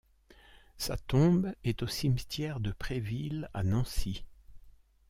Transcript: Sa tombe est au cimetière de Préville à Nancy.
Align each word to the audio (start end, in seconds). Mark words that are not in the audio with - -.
Sa 0.79 0.97
tombe 0.97 1.53
est 1.63 1.83
au 1.83 1.87
cimetière 1.87 2.59
de 2.59 2.71
Préville 2.71 3.51
à 3.53 3.61
Nancy. 3.61 4.25